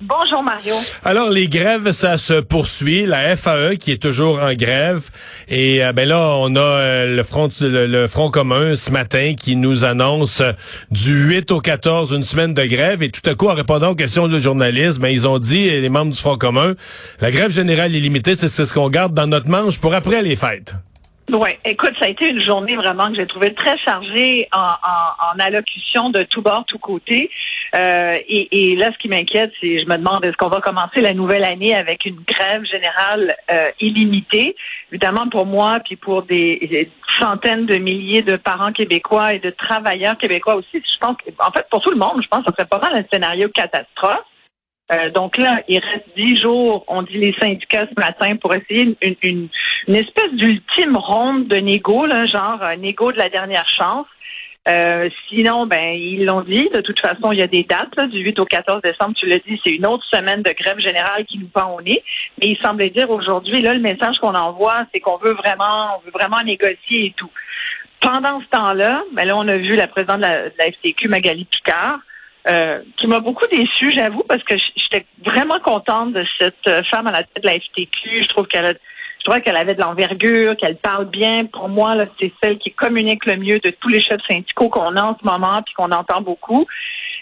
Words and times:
Bonjour 0.00 0.44
Mario. 0.44 0.74
Alors 1.04 1.28
les 1.28 1.48
grèves, 1.48 1.90
ça 1.90 2.18
se 2.18 2.34
poursuit. 2.34 3.04
La 3.04 3.36
FAE 3.36 3.74
qui 3.74 3.90
est 3.90 4.00
toujours 4.00 4.40
en 4.40 4.54
grève. 4.54 5.10
Et 5.48 5.84
euh, 5.84 5.92
ben 5.92 6.08
là, 6.08 6.36
on 6.38 6.54
a 6.54 6.60
euh, 6.60 7.16
le 7.16 7.22
front 7.24 7.48
le, 7.60 8.06
front 8.06 8.30
commun 8.30 8.76
ce 8.76 8.92
matin 8.92 9.34
qui 9.36 9.56
nous 9.56 9.84
annonce 9.84 10.40
du 10.92 11.26
8 11.26 11.50
au 11.50 11.60
14 11.60 12.12
une 12.12 12.22
semaine 12.22 12.54
de 12.54 12.64
grève. 12.64 13.02
Et 13.02 13.10
tout 13.10 13.28
à 13.28 13.34
coup, 13.34 13.48
en 13.48 13.54
répondant 13.54 13.90
aux 13.90 13.96
questions 13.96 14.28
du 14.28 14.40
journalisme, 14.40 15.02
ben, 15.02 15.08
ils 15.08 15.26
ont 15.26 15.40
dit 15.40 15.68
les 15.68 15.88
membres 15.88 16.12
du 16.12 16.18
front 16.18 16.38
commun, 16.38 16.74
la 17.20 17.32
grève 17.32 17.50
générale 17.50 17.92
illimitée, 17.92 18.36
c'est 18.36 18.48
ce 18.48 18.72
qu'on 18.72 18.90
garde 18.90 19.14
dans 19.14 19.26
notre 19.26 19.48
manche 19.48 19.80
pour 19.80 19.94
après 19.94 20.22
les 20.22 20.36
fêtes. 20.36 20.74
Oui, 21.30 21.50
écoute, 21.66 21.92
ça 21.98 22.06
a 22.06 22.08
été 22.08 22.30
une 22.30 22.40
journée 22.40 22.74
vraiment 22.74 23.08
que 23.08 23.16
j'ai 23.16 23.26
trouvée 23.26 23.52
très 23.52 23.76
chargée 23.76 24.48
en, 24.50 24.58
en, 24.58 25.36
en, 25.36 25.38
allocution 25.38 26.08
de 26.08 26.22
tout 26.22 26.40
bord, 26.40 26.64
tout 26.64 26.78
côté. 26.78 27.30
Euh, 27.74 28.16
et, 28.26 28.72
et, 28.72 28.76
là, 28.76 28.90
ce 28.92 28.98
qui 28.98 29.10
m'inquiète, 29.10 29.52
c'est 29.60 29.78
je 29.78 29.86
me 29.86 29.98
demande 29.98 30.24
est-ce 30.24 30.38
qu'on 30.38 30.48
va 30.48 30.62
commencer 30.62 31.02
la 31.02 31.12
nouvelle 31.12 31.44
année 31.44 31.74
avec 31.74 32.06
une 32.06 32.18
grève 32.26 32.64
générale 32.64 33.36
euh, 33.50 33.68
illimitée? 33.78 34.56
Évidemment, 34.90 35.28
pour 35.28 35.44
moi, 35.44 35.80
puis 35.80 35.96
pour 35.96 36.22
des, 36.22 36.66
des, 36.70 36.90
centaines 37.18 37.66
de 37.66 37.76
milliers 37.76 38.22
de 38.22 38.36
parents 38.36 38.72
québécois 38.72 39.34
et 39.34 39.38
de 39.38 39.50
travailleurs 39.50 40.16
québécois 40.16 40.54
aussi, 40.54 40.82
je 40.82 40.98
pense 40.98 41.16
en 41.40 41.50
fait, 41.50 41.66
pour 41.70 41.82
tout 41.82 41.90
le 41.90 41.96
monde, 41.96 42.22
je 42.22 42.28
pense 42.28 42.40
que 42.40 42.46
ça 42.46 42.52
serait 42.56 42.68
pas 42.68 42.78
mal 42.78 42.96
un 42.96 43.04
scénario 43.12 43.48
catastrophe. 43.50 44.24
Euh, 44.90 45.10
donc 45.10 45.36
là, 45.36 45.62
il 45.68 45.78
reste 45.78 46.06
dix 46.16 46.36
jours, 46.36 46.84
on 46.88 47.02
dit 47.02 47.18
les 47.18 47.34
syndicats 47.34 47.86
ce 47.86 48.00
matin, 48.00 48.36
pour 48.36 48.54
essayer 48.54 48.96
une, 49.02 49.14
une, 49.22 49.48
une 49.86 49.96
espèce 49.96 50.32
d'ultime 50.32 50.96
ronde 50.96 51.46
de 51.46 51.56
négo, 51.56 52.06
là, 52.06 52.26
genre 52.26 52.62
un 52.62 52.76
négo 52.76 53.12
de 53.12 53.18
la 53.18 53.28
dernière 53.28 53.68
chance. 53.68 54.06
Euh, 54.68 55.08
sinon, 55.28 55.66
ben 55.66 55.94
ils 55.94 56.24
l'ont 56.26 56.42
dit. 56.42 56.68
De 56.74 56.80
toute 56.80 57.00
façon, 57.00 57.32
il 57.32 57.38
y 57.38 57.42
a 57.42 57.46
des 57.46 57.64
dates 57.64 57.96
là, 57.96 58.06
du 58.06 58.18
8 58.18 58.38
au 58.38 58.44
14 58.44 58.82
décembre. 58.82 59.14
Tu 59.14 59.26
l'as 59.26 59.38
dit, 59.38 59.58
c'est 59.64 59.70
une 59.70 59.86
autre 59.86 60.04
semaine 60.04 60.42
de 60.42 60.50
grève 60.50 60.78
générale 60.78 61.24
qui 61.24 61.38
nous 61.38 61.46
pend 61.46 61.74
au 61.74 61.80
nez. 61.80 62.02
Mais 62.40 62.48
il 62.48 62.58
semblait 62.58 62.90
dire 62.90 63.08
aujourd'hui, 63.10 63.62
là, 63.62 63.72
le 63.72 63.80
message 63.80 64.18
qu'on 64.18 64.34
envoie, 64.34 64.84
c'est 64.92 65.00
qu'on 65.00 65.16
veut 65.16 65.32
vraiment, 65.32 65.96
on 65.96 66.04
veut 66.04 66.12
vraiment 66.12 66.42
négocier 66.42 67.06
et 67.06 67.14
tout. 67.16 67.30
Pendant 68.00 68.40
ce 68.40 68.46
temps-là, 68.46 69.02
ben 69.12 69.24
là, 69.24 69.36
on 69.36 69.48
a 69.48 69.56
vu 69.56 69.74
la 69.74 69.86
présidente 69.86 70.18
de 70.18 70.22
la, 70.22 70.42
de 70.50 70.54
la 70.58 70.70
FTQ, 70.70 71.08
Magali 71.08 71.46
Picard, 71.46 72.00
euh, 72.50 72.80
qui 72.96 73.06
m'a 73.06 73.20
beaucoup 73.20 73.46
déçue, 73.50 73.92
j'avoue, 73.92 74.24
parce 74.28 74.42
que 74.42 74.56
j'étais 74.56 75.04
vraiment 75.24 75.60
contente 75.60 76.12
de 76.12 76.24
cette 76.38 76.84
femme 76.84 77.06
à 77.06 77.12
la 77.12 77.22
tête 77.22 77.42
de 77.42 77.48
la 77.48 77.54
FTQ. 77.54 78.22
Je 78.22 78.28
trouve 78.28 78.46
qu'elle 78.46 78.64
a, 78.64 78.72
je 79.18 79.24
trouvais 79.24 79.40
qu'elle 79.40 79.56
avait 79.56 79.74
de 79.74 79.80
l'envergure, 79.80 80.56
qu'elle 80.56 80.76
parle 80.76 81.06
bien. 81.06 81.44
Pour 81.44 81.68
moi, 81.68 81.94
là, 81.94 82.06
c'est 82.20 82.32
celle 82.42 82.58
qui 82.58 82.70
communique 82.70 83.26
le 83.26 83.36
mieux 83.36 83.58
de 83.58 83.70
tous 83.70 83.88
les 83.88 84.00
chefs 84.00 84.22
syndicaux 84.26 84.68
qu'on 84.68 84.96
a 84.96 85.02
en 85.02 85.18
ce 85.20 85.26
moment, 85.26 85.60
puis 85.62 85.74
qu'on 85.74 85.90
entend 85.90 86.20
beaucoup. 86.20 86.66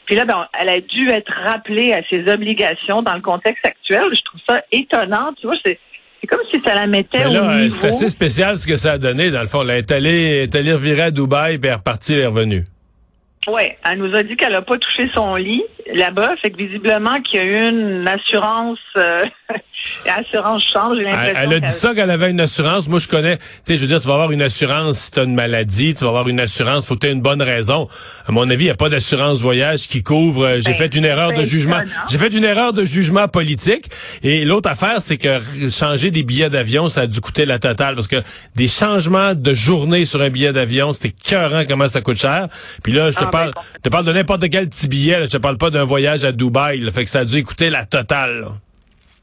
Puis 0.05 0.14
là, 0.14 0.24
ben, 0.24 0.46
elle 0.58 0.68
a 0.68 0.80
dû 0.80 1.08
être 1.10 1.33
rappelée 1.33 1.92
à 1.92 2.02
ses 2.08 2.28
obligations 2.30 3.02
dans 3.02 3.14
le 3.14 3.22
contexte 3.22 3.64
actuel. 3.64 4.05
Je 4.12 4.22
trouve 4.22 4.40
ça 4.46 4.62
étonnant. 4.70 5.33
Tu 5.40 5.46
vois, 5.46 5.56
c'est 5.64 5.80
c'est 6.20 6.27
comme 6.28 6.46
si 6.50 6.61
ça 6.62 6.74
la 6.74 6.86
mettait 6.86 7.28
là, 7.28 7.42
au 7.42 7.56
niveau. 7.56 7.77
C'est 7.80 7.88
assez 7.88 8.08
spécial 8.08 8.58
ce 8.58 8.66
que 8.66 8.77
ça 8.77 8.92
a 8.92 8.98
donné, 8.98 9.30
dans 9.30 9.42
le 9.42 9.48
fond. 9.48 9.62
Elle 9.62 9.70
est 9.70 9.90
allée, 9.90 10.42
est 10.42 10.55
allée 10.55 10.72
revirer 10.72 11.02
à 11.02 11.11
Dubaï, 11.11 11.58
puis 11.58 11.68
elle 11.68 11.72
est 11.72 11.77
repartie, 11.77 12.14
elle 12.14 12.20
est 12.20 12.27
revenue. 12.27 12.64
Oui, 13.48 13.62
elle 13.84 13.98
nous 13.98 14.14
a 14.14 14.22
dit 14.22 14.36
qu'elle 14.36 14.52
n'a 14.52 14.62
pas 14.62 14.78
touché 14.78 15.08
son 15.08 15.36
lit 15.36 15.64
là-bas, 15.95 16.34
fait 16.41 16.51
que 16.51 16.56
visiblement 16.59 17.20
qu'il 17.20 17.41
y 17.41 17.42
a 17.42 17.47
eu 17.47 17.69
une 17.70 18.09
assurance, 18.09 18.79
euh, 18.97 19.25
assurance 20.06 20.65
change. 20.65 20.98
Elle, 20.98 21.37
elle 21.37 21.53
a 21.55 21.61
dit 21.61 21.69
ça 21.70 21.95
qu'elle 21.95 22.11
avait 22.11 22.31
une 22.31 22.41
assurance. 22.41 22.89
Moi, 22.89 22.98
je 22.98 23.08
connais, 23.08 23.36
tu 23.39 23.42
sais, 23.64 23.74
je 23.77 23.80
veux 23.83 23.86
dire, 23.86 24.01
tu 24.01 24.07
vas 24.08 24.14
avoir 24.14 24.30
une 24.33 24.42
assurance 24.42 24.98
si 24.98 25.11
tu 25.13 25.20
as 25.20 25.25
une 25.25 25.35
maladie, 25.35 25.95
tu 25.95 26.05
vas 26.05 26.11
avoir 26.11 26.29
une 26.29 26.41
assurance, 26.41 26.86
faut 26.86 26.95
que 26.95 27.01
tu 27.01 27.07
aies 27.08 27.13
une 27.13 27.20
bonne 27.20 27.42
raison. 27.42 27.89
À 28.27 28.33
mon 28.33 28.48
avis, 28.51 28.64
il 28.64 28.67
n'y 28.67 28.70
a 28.70 28.75
pas 28.77 28.89
d'assurance 28.89 29.39
voyage 29.41 29.86
qui 29.89 30.02
couvre. 30.02 30.45
euh, 30.45 30.61
J'ai 30.61 30.73
Ben, 30.73 30.79
fait 30.79 30.95
une 30.95 31.05
erreur 31.05 31.33
de 31.33 31.42
jugement. 31.45 31.80
J'ai 32.11 32.19
fait 32.19 32.35
une 32.35 32.45
erreur 32.45 32.73
de 32.73 32.85
jugement 32.85 33.29
politique. 33.29 33.86
Et 34.23 34.45
l'autre 34.45 34.70
affaire, 34.70 35.01
c'est 35.01 35.17
que 35.19 35.39
changer 35.70 36.11
des 36.11 36.23
billets 36.23 36.51
d'avion, 36.51 36.89
ça 36.89 37.02
a 37.02 37.07
dû 37.07 37.20
coûter 37.20 37.46
la 37.46 37.58
totale 37.58 37.95
parce 37.95 38.08
que 38.08 38.23
des 38.55 38.69
changements 38.69 39.35
de 39.35 39.55
journée 39.55 40.05
sur 40.05 40.20
un 40.23 40.30
billet 40.30 40.52
d'avion, 40.52 40.92
c'était 40.92 41.11
cœurant 41.13 41.64
comment 41.67 41.89
ça 41.89 42.01
coûte 42.01 42.19
cher. 42.19 42.48
Puis 42.83 42.92
là, 42.92 43.11
je 43.11 43.17
te 43.17 43.20
Ah, 43.20 43.25
ben, 43.27 43.30
parle, 43.30 43.52
je 43.77 43.80
te 43.83 43.89
parle 43.89 44.05
de 44.05 44.13
n'importe 44.13 44.48
quel 44.51 44.69
petit 44.69 44.89
billet. 44.89 45.19
là. 45.20 45.25
Je 45.27 45.30
te 45.30 45.36
parle 45.36 45.58
pas 45.58 45.70
d'un 45.77 45.85
voyage 45.85 46.25
à 46.25 46.33
Dubaï. 46.33 46.81
là. 46.81 46.91
Fait 46.92 47.05
que 47.05 47.11
ça 47.11 47.20
a 47.20 47.25
dû 47.25 47.45
coûter 47.45 47.70
la 47.70 47.85
totale. 47.85 48.41
là. 48.41 48.48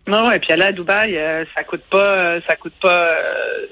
Non, 0.05 0.31
et 0.31 0.39
puis 0.39 0.51
aller 0.51 0.63
à 0.63 0.71
Dubaï, 0.71 1.17
euh, 1.17 1.45
ça 1.55 1.63
coûte 1.63 1.83
pas, 1.89 1.97
euh, 1.97 2.39
ça 2.47 2.55
coûte 2.55 2.73
pas, 2.81 2.89
euh, 2.89 3.15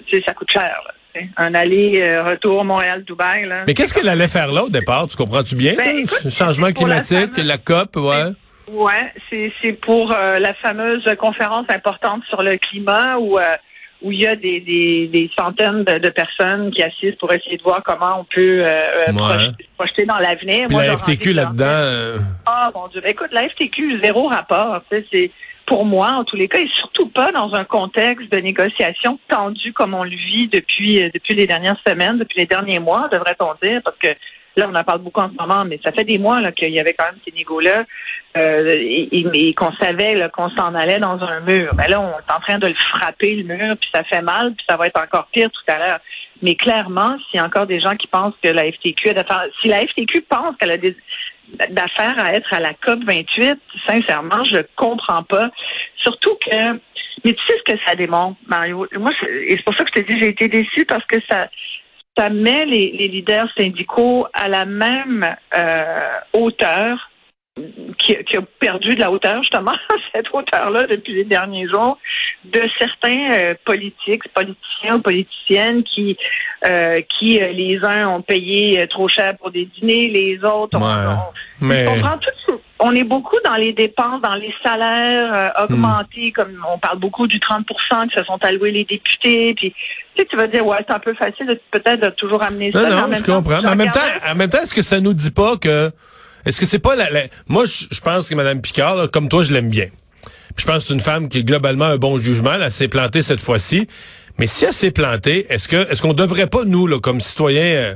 tu 0.07 0.15
sais, 0.17 0.23
ça 0.25 0.33
coûte 0.33 0.49
cher. 0.49 0.81
Là, 0.85 0.93
tu 1.13 1.19
sais. 1.19 1.29
un 1.37 1.53
aller-retour 1.53 2.63
Montréal-Dubaï, 2.63 3.45
là. 3.47 3.63
Mais 3.67 3.73
qu'est-ce 3.73 3.93
qu'elle 3.93 4.07
allait 4.07 4.29
faire 4.29 4.51
là 4.51 4.63
au 4.63 4.69
départ? 4.69 5.07
Tu 5.09 5.17
comprends-tu 5.17 5.55
bien? 5.55 5.75
Ben, 5.75 5.97
écoute, 5.97 6.29
Changement 6.31 6.67
la 6.67 6.73
climatique, 6.73 7.31
la 7.37 7.57
COP, 7.57 7.97
ouais? 7.97 8.31
Ouais, 8.69 9.13
c'est 9.29 9.51
c'est 9.61 9.73
pour 9.73 10.13
euh, 10.13 10.39
la 10.39 10.53
fameuse 10.53 11.03
conférence 11.19 11.65
importante 11.69 12.23
sur 12.29 12.41
le 12.41 12.55
climat 12.57 13.17
où 13.17 13.37
euh, 13.37 13.43
où 14.01 14.11
il 14.11 14.19
y 14.19 14.27
a 14.27 14.35
des, 14.35 14.59
des, 14.59 15.07
des 15.07 15.29
centaines 15.37 15.83
de, 15.83 15.97
de 15.99 16.09
personnes 16.09 16.71
qui 16.71 16.81
assistent 16.81 17.19
pour 17.19 17.31
essayer 17.33 17.57
de 17.57 17.63
voir 17.63 17.83
comment 17.83 18.19
on 18.21 18.23
peut 18.23 18.61
euh, 18.63 18.65
euh, 19.07 19.11
Ouais. 19.11 19.17
projeter, 19.17 19.65
projeter 19.77 20.05
dans 20.05 20.17
l'avenir. 20.17 20.69
La 20.69 20.97
FTQ 20.97 21.33
là-dedans. 21.33 21.65
euh, 21.67 22.17
Ah 22.45 22.71
mon 22.73 22.87
Dieu. 22.87 23.01
Écoute, 23.05 23.29
la 23.31 23.47
FTQ, 23.49 23.99
zéro 24.01 24.27
rapport. 24.27 24.81
C'est 25.11 25.31
pour 25.65 25.85
moi, 25.85 26.09
en 26.13 26.23
tous 26.23 26.35
les 26.35 26.47
cas, 26.47 26.59
et 26.59 26.67
surtout 26.67 27.07
pas 27.07 27.31
dans 27.31 27.53
un 27.53 27.63
contexte 27.63 28.31
de 28.31 28.37
négociation 28.39 29.19
tendu 29.27 29.71
comme 29.71 29.93
on 29.93 30.03
le 30.03 30.09
vit 30.15 30.47
depuis, 30.47 31.09
depuis 31.13 31.35
les 31.35 31.47
dernières 31.47 31.77
semaines, 31.87 32.17
depuis 32.17 32.39
les 32.39 32.45
derniers 32.47 32.79
mois, 32.79 33.07
devrait-on 33.11 33.51
dire, 33.61 33.81
parce 33.83 33.97
que 33.97 34.07
là, 34.57 34.69
on 34.71 34.75
en 34.75 34.83
parle 34.83 34.99
beaucoup 34.99 35.21
en 35.21 35.29
ce 35.29 35.35
moment, 35.35 35.63
mais 35.65 35.79
ça 35.83 35.91
fait 35.91 36.03
des 36.03 36.17
mois 36.17 36.51
qu'il 36.51 36.73
y 36.73 36.79
avait 36.79 36.93
quand 36.93 37.05
même 37.05 37.19
ces 37.25 37.31
négos-là 37.31 37.83
euh, 38.37 38.77
et, 38.79 39.09
et- 39.33 39.53
qu'on 39.53 39.71
savait 39.73 40.29
qu'on 40.33 40.49
s'en 40.49 40.73
allait 40.75 40.99
dans 40.99 41.21
un 41.21 41.39
mur. 41.41 41.71
Mais 41.77 41.87
là, 41.87 42.01
on 42.01 42.09
est 42.09 42.33
en 42.35 42.39
train 42.39 42.59
de 42.59 42.67
le 42.67 42.73
frapper, 42.73 43.35
le 43.35 43.43
mur, 43.43 43.75
puis 43.77 43.89
ça 43.93 44.03
fait 44.03 44.21
mal, 44.21 44.53
puis 44.53 44.65
ça 44.69 44.77
va 44.77 44.87
être 44.87 45.01
encore 45.01 45.27
pire 45.27 45.49
tout 45.51 45.61
à 45.67 45.79
l'heure. 45.79 45.99
Mais 46.41 46.55
clairement, 46.55 47.17
s'il 47.29 47.37
y 47.37 47.39
a 47.39 47.45
encore 47.45 47.67
des 47.67 47.79
gens 47.79 47.95
qui 47.95 48.07
pensent 48.07 48.33
que 48.41 48.49
la 48.49 48.71
FTQ 48.71 49.09
a 49.09 49.13
d'affaires, 49.13 49.45
si 49.61 49.67
la 49.67 49.85
FTQ 49.85 50.21
pense 50.21 50.55
qu'elle 50.57 50.71
a 50.71 50.77
d'affaires 51.69 52.17
à 52.17 52.33
être 52.33 52.53
à 52.53 52.59
la 52.59 52.73
COP 52.73 53.03
28, 53.03 53.59
sincèrement, 53.85 54.43
je 54.45 54.59
comprends 54.75 55.23
pas. 55.23 55.51
Surtout 55.97 56.35
que, 56.35 56.73
mais 57.23 57.33
tu 57.33 57.45
sais 57.45 57.53
ce 57.65 57.73
que 57.73 57.79
ça 57.85 57.95
démontre, 57.95 58.39
Mario? 58.47 58.87
Moi, 58.97 59.11
et 59.43 59.57
c'est 59.57 59.63
pour 59.63 59.75
ça 59.75 59.83
que 59.83 59.91
je 59.93 60.01
te 60.01 60.11
dis, 60.11 60.17
j'ai 60.17 60.29
été 60.29 60.47
déçue 60.47 60.85
parce 60.85 61.05
que 61.05 61.17
ça, 61.29 61.49
ça 62.17 62.29
met 62.29 62.65
les, 62.65 62.91
les 62.91 63.07
leaders 63.07 63.47
syndicaux 63.57 64.27
à 64.33 64.47
la 64.47 64.65
même 64.65 65.25
euh, 65.57 66.07
hauteur 66.33 67.09
qui, 67.97 68.15
qui 68.23 68.37
a 68.37 68.41
perdu 68.59 68.95
de 68.95 68.99
la 69.01 69.11
hauteur, 69.11 69.41
justement, 69.43 69.73
cette 70.15 70.27
hauteur-là 70.33 70.87
depuis 70.87 71.13
les 71.13 71.25
derniers 71.25 71.67
jours, 71.67 71.97
de 72.45 72.61
certains 72.77 73.31
euh, 73.33 73.53
politiques, 73.65 74.23
politiciens 74.33 74.95
ou 74.95 75.01
politiciennes 75.01 75.83
qui, 75.83 76.17
euh, 76.65 77.01
qui 77.01 77.39
les 77.39 77.79
uns 77.83 78.07
ont 78.07 78.21
payé 78.21 78.87
trop 78.87 79.07
cher 79.07 79.37
pour 79.37 79.51
des 79.51 79.65
dîners, 79.65 80.07
les 80.07 80.39
autres 80.43 80.77
ont... 80.77 80.81
Ouais. 80.81 81.07
ont- 81.13 81.33
mais 81.59 81.87
on 81.87 81.99
prend 81.99 82.17
tout- 82.17 82.61
on 82.83 82.93
est 82.95 83.03
beaucoup 83.03 83.37
dans 83.45 83.55
les 83.55 83.73
dépenses, 83.73 84.21
dans 84.21 84.33
les 84.35 84.53
salaires 84.63 85.33
euh, 85.59 85.63
augmentés, 85.65 86.31
comme 86.31 86.65
on 86.73 86.77
parle 86.79 86.97
beaucoup 86.99 87.27
du 87.27 87.37
30% 87.37 88.07
que 88.07 88.13
se 88.13 88.23
sont 88.23 88.43
alloués 88.43 88.71
les 88.71 88.83
députés. 88.85 89.53
Puis, 89.53 89.71
tu 89.71 90.21
sais, 90.21 90.27
tu 90.27 90.35
vas 90.35 90.47
dire, 90.47 90.65
ouais, 90.65 90.77
c'est 90.87 90.93
un 90.93 90.99
peu 90.99 91.13
facile 91.13 91.59
peut-être 91.71 92.01
de 92.01 92.09
toujours 92.09 92.41
amener 92.43 92.71
ça. 92.71 92.81
non, 92.89 93.07
non, 93.07 93.15
je 93.15 93.21
temps, 93.23 93.35
comprends. 93.41 93.61
Mais 93.61 93.69
en 93.69 93.75
même 93.75 93.91
temps, 93.91 93.99
en 94.29 94.35
même 94.35 94.49
temps, 94.49 94.61
est-ce 94.61 94.73
que 94.73 94.81
ça 94.81 94.99
nous 94.99 95.13
dit 95.13 95.31
pas 95.31 95.57
que, 95.57 95.91
est-ce 96.45 96.59
que 96.59 96.65
c'est 96.65 96.79
pas 96.79 96.95
la, 96.95 97.09
la- 97.11 97.23
moi, 97.47 97.65
je, 97.65 97.85
je 97.91 98.01
pense 98.01 98.27
que 98.27 98.35
Mme 98.35 98.61
Picard, 98.61 98.95
là, 98.95 99.07
comme 99.07 99.29
toi, 99.29 99.43
je 99.43 99.53
l'aime 99.53 99.69
bien. 99.69 99.87
Puis 100.55 100.65
je 100.65 100.65
pense 100.65 100.79
que 100.83 100.87
c'est 100.89 100.93
une 100.93 100.99
femme 101.01 101.29
qui 101.29 101.37
a 101.37 101.41
globalement 101.43 101.85
un 101.85 101.97
bon 101.97 102.17
jugement. 102.17 102.57
là, 102.57 102.65
Elle 102.65 102.71
s'est 102.71 102.87
plantée 102.87 103.21
cette 103.21 103.39
fois-ci. 103.41 103.87
Mais 104.39 104.47
si 104.47 104.65
elle 104.65 104.73
s'est 104.73 104.91
plantée, 104.91 105.45
est-ce 105.53 105.67
que, 105.67 105.89
est-ce 105.91 106.01
qu'on 106.01 106.13
devrait 106.13 106.47
pas, 106.47 106.63
nous, 106.65 106.87
là, 106.87 106.99
comme 106.99 107.21
citoyens, 107.21 107.63
euh, 107.75 107.95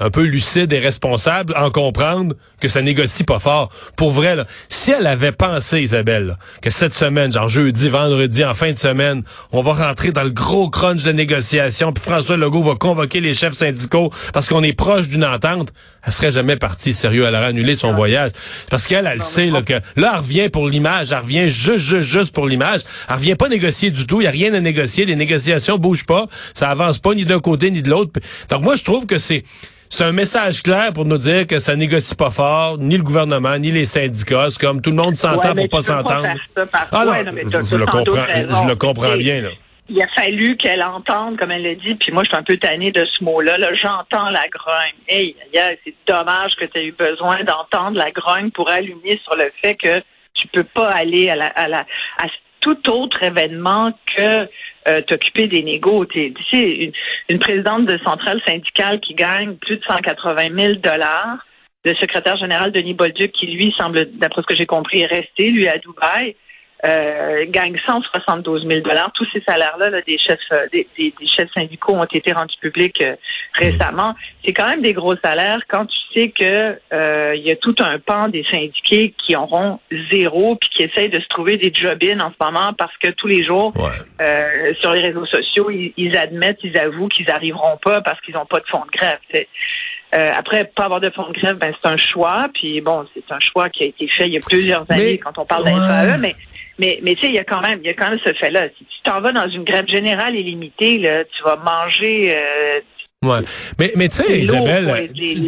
un 0.00 0.10
peu 0.10 0.22
lucides 0.22 0.72
et 0.72 0.80
responsables, 0.80 1.54
en 1.56 1.70
comprendre 1.70 2.34
que 2.64 2.70
ça 2.70 2.80
négocie 2.80 3.24
pas 3.24 3.38
fort. 3.38 3.68
Pour 3.94 4.10
vrai, 4.10 4.36
là, 4.36 4.46
si 4.70 4.90
elle 4.90 5.06
avait 5.06 5.32
pensé, 5.32 5.82
Isabelle, 5.82 6.28
là, 6.28 6.38
que 6.62 6.70
cette 6.70 6.94
semaine, 6.94 7.30
genre 7.30 7.50
jeudi, 7.50 7.90
vendredi, 7.90 8.42
en 8.42 8.54
fin 8.54 8.72
de 8.72 8.78
semaine, 8.78 9.22
on 9.52 9.62
va 9.62 9.74
rentrer 9.74 10.12
dans 10.12 10.22
le 10.22 10.30
gros 10.30 10.70
crunch 10.70 11.02
de 11.02 11.12
négociation, 11.12 11.92
puis 11.92 12.02
François 12.02 12.38
Legault 12.38 12.62
va 12.62 12.76
convoquer 12.76 13.20
les 13.20 13.34
chefs 13.34 13.52
syndicaux 13.52 14.10
parce 14.32 14.48
qu'on 14.48 14.62
est 14.62 14.72
proche 14.72 15.08
d'une 15.08 15.26
entente, 15.26 15.74
elle 16.06 16.12
serait 16.14 16.32
jamais 16.32 16.56
partie 16.56 16.94
sérieux. 16.94 17.26
Elle 17.28 17.34
aurait 17.34 17.46
annulé 17.46 17.74
son 17.74 17.92
voyage. 17.92 18.30
Parce 18.70 18.86
qu'elle, 18.86 19.06
elle 19.06 19.22
sait 19.22 19.46
là, 19.46 19.60
que 19.60 19.74
là, 19.96 20.12
elle 20.14 20.20
revient 20.20 20.48
pour 20.48 20.66
l'image, 20.66 21.12
elle 21.12 21.18
revient 21.18 21.50
juste, 21.50 21.84
juste, 21.84 22.08
juste 22.08 22.32
pour 22.32 22.46
l'image. 22.46 22.80
Elle 23.10 23.16
revient 23.16 23.34
pas 23.34 23.50
négocier 23.50 23.90
du 23.90 24.06
tout. 24.06 24.22
Il 24.22 24.24
y 24.24 24.28
a 24.28 24.30
rien 24.30 24.54
à 24.54 24.60
négocier. 24.60 25.04
Les 25.04 25.16
négociations 25.16 25.76
bougent 25.76 26.06
pas. 26.06 26.28
Ça 26.54 26.70
avance 26.70 26.98
pas 26.98 27.14
ni 27.14 27.26
d'un 27.26 27.40
côté 27.40 27.70
ni 27.70 27.82
de 27.82 27.90
l'autre. 27.90 28.20
Donc 28.48 28.62
moi, 28.62 28.76
je 28.76 28.84
trouve 28.84 29.04
que 29.04 29.18
c'est 29.18 29.44
c'est 29.96 30.02
un 30.02 30.12
message 30.12 30.62
clair 30.64 30.92
pour 30.92 31.04
nous 31.04 31.18
dire 31.18 31.46
que 31.46 31.60
ça 31.60 31.76
négocie 31.76 32.16
pas 32.16 32.30
fort, 32.30 32.53
ni 32.78 32.96
le 32.96 33.02
gouvernement, 33.02 33.56
ni 33.58 33.70
les 33.70 33.84
syndicats. 33.84 34.48
C'est 34.50 34.60
comme 34.60 34.80
tout 34.82 34.90
le 34.90 34.96
monde 34.96 35.16
s'entend 35.16 35.54
Ouais, 35.54 35.68
pour 35.68 35.80
pas 35.80 35.82
s'entendre. 35.82 36.26
Ah 36.92 37.04
non, 37.04 37.10
Ouais, 37.12 37.22
non, 37.24 37.32
mais 37.32 37.44
t'as- 37.44 37.62
je, 37.62 37.76
le 37.76 37.86
comprends, 38.76 39.06
je 39.06 39.12
le 39.12 39.16
bien. 39.18 39.40
Là. 39.42 39.48
il 39.88 40.00
a 40.02 40.08
fallu 40.08 40.56
qu'elle 40.56 40.82
entende, 40.82 41.36
comme 41.38 41.50
elle 41.50 41.62
l'a 41.62 41.74
dit, 41.74 41.94
puis 41.94 42.10
moi, 42.12 42.22
je 42.22 42.28
suis 42.28 42.36
un 42.36 42.42
peu 42.42 42.56
tannée 42.56 42.90
de 42.92 43.04
ce 43.04 43.22
mot-là. 43.22 43.58
Là, 43.58 43.74
J'entends 43.74 44.30
la 44.30 44.48
grogne. 44.48 44.94
Hey, 45.08 45.36
c'est 45.84 45.94
dommage 46.06 46.56
que 46.56 46.64
tu 46.64 46.78
aies 46.78 46.86
eu 46.86 46.92
besoin 46.92 47.42
d'entendre 47.44 47.98
la 47.98 48.10
grogne 48.10 48.50
pour 48.50 48.68
allumer 48.70 49.20
sur 49.22 49.36
le 49.36 49.50
fait 49.62 49.74
que 49.74 50.00
tu 50.32 50.48
peux 50.48 50.64
pas 50.64 50.90
aller 50.90 51.28
à 51.30 51.36
la, 51.36 51.46
à 51.46 51.68
la, 51.68 51.80
à 52.18 52.26
tout 52.60 52.90
autre 52.90 53.22
événement 53.22 53.92
que 54.06 54.48
euh, 54.88 55.00
t'occuper 55.02 55.48
des 55.48 55.62
négos. 55.62 56.06
Tu 56.06 56.32
sais, 56.50 56.70
une, 56.76 56.92
une 57.28 57.38
présidente 57.38 57.84
de 57.84 57.98
centrale 57.98 58.40
syndicale 58.46 59.00
qui 59.00 59.14
gagne 59.14 59.54
plus 59.56 59.76
de 59.76 59.84
180 59.84 60.48
000 60.58 60.72
dollars, 60.76 61.44
le 61.84 61.94
secrétaire 61.94 62.36
général 62.36 62.72
Denis 62.72 62.94
Bolduc, 62.94 63.32
qui 63.32 63.46
lui 63.48 63.72
semble, 63.72 64.06
d'après 64.12 64.42
ce 64.42 64.46
que 64.46 64.54
j'ai 64.54 64.66
compris, 64.66 65.00
est 65.02 65.06
resté, 65.06 65.50
lui, 65.50 65.68
à 65.68 65.78
Dubaï, 65.78 66.34
euh, 66.86 67.46
gagne 67.48 67.78
172 67.86 68.66
000 68.68 68.80
dollars. 68.80 69.10
Tous 69.14 69.26
ces 69.32 69.40
salaires-là 69.48 69.88
là, 69.88 70.02
des 70.02 70.18
chefs 70.18 70.38
euh, 70.52 70.66
des, 70.70 70.86
des- 70.98 71.14
des 71.18 71.26
chefs 71.26 71.50
syndicaux 71.54 71.94
ont 71.94 72.04
été 72.04 72.30
rendus 72.32 72.56
publics 72.60 73.00
euh, 73.00 73.16
récemment. 73.54 74.14
C'est 74.44 74.52
quand 74.52 74.68
même 74.68 74.82
des 74.82 74.92
gros 74.92 75.16
salaires 75.16 75.60
quand 75.66 75.86
tu 75.86 75.98
sais 76.12 76.28
que 76.28 76.78
euh, 76.92 77.32
il 77.36 77.42
y 77.42 77.50
a 77.50 77.56
tout 77.56 77.74
un 77.78 77.98
pan 77.98 78.28
des 78.28 78.44
syndiqués 78.44 79.14
qui 79.16 79.34
auront 79.34 79.80
zéro 80.10 80.56
puis 80.56 80.68
qui 80.68 80.82
essayent 80.82 81.08
de 81.08 81.20
se 81.20 81.28
trouver 81.28 81.56
des 81.56 81.72
job-in 81.72 82.20
en 82.20 82.30
ce 82.38 82.44
moment 82.44 82.74
parce 82.76 82.94
que 82.98 83.08
tous 83.08 83.28
les 83.28 83.42
jours 83.42 83.72
Ouais. 83.76 83.90
euh, 84.20 84.74
sur 84.74 84.92
les 84.92 85.00
réseaux 85.00 85.24
sociaux, 85.24 85.70
ils, 85.70 85.94
ils 85.96 86.18
admettent, 86.18 86.58
ils 86.64 86.76
avouent 86.76 87.08
qu'ils 87.08 87.26
n'arriveront 87.28 87.78
pas 87.78 88.02
parce 88.02 88.20
qu'ils 88.20 88.34
n'ont 88.34 88.44
pas 88.44 88.60
de 88.60 88.66
fonds 88.66 88.84
de 88.84 88.90
grève. 88.90 89.18
Euh, 90.14 90.30
après, 90.36 90.64
pas 90.64 90.84
avoir 90.84 91.00
de 91.00 91.10
fonds 91.10 91.28
de 91.28 91.32
grève, 91.38 91.56
ben, 91.56 91.72
c'est 91.82 91.88
un 91.88 91.96
choix. 91.96 92.48
Puis 92.54 92.80
bon, 92.80 93.04
c'est 93.14 93.34
un 93.34 93.40
choix 93.40 93.68
qui 93.68 93.82
a 93.82 93.86
été 93.86 94.06
fait 94.08 94.26
il 94.28 94.34
y 94.34 94.36
a 94.36 94.40
plusieurs 94.40 94.88
années 94.90 95.12
Mais- 95.12 95.18
quand 95.18 95.36
on 95.38 95.44
parle 95.44 95.64
ouais. 95.64 95.72
d'un 95.72 95.80
FAE, 96.12 96.18
mais 96.18 96.34
mais, 96.78 96.98
mais 97.02 97.14
tu 97.14 97.20
sais, 97.22 97.26
il 97.28 97.34
y 97.34 97.38
a 97.38 97.44
quand 97.44 97.60
même, 97.60 97.78
il 97.82 97.86
y 97.86 97.90
a 97.90 97.94
quand 97.94 98.10
même 98.10 98.18
ce 98.24 98.32
fait-là. 98.32 98.66
Si 98.76 98.84
tu 98.84 99.00
t'en 99.04 99.20
vas 99.20 99.30
dans 99.30 99.48
une 99.48 99.62
grève 99.62 99.86
générale 99.86 100.34
illimitée, 100.34 100.98
là, 100.98 101.22
tu 101.24 101.42
vas 101.44 101.56
manger 101.56 102.34
euh, 102.34 102.80
Ouais. 103.24 103.40
Mais, 103.78 103.92
mais 103.96 104.08
tu 104.08 104.16
sais, 104.16 104.40
Isabelle, 104.40 105.08
les, 105.14 105.46